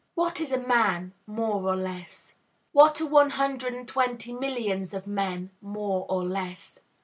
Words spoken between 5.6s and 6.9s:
more or less?